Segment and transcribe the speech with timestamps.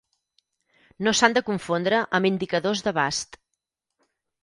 [1.09, 3.43] No s'han de confondre amb indicadors d'abast.